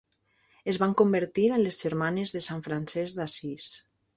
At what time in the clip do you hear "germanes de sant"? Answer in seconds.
1.87-2.67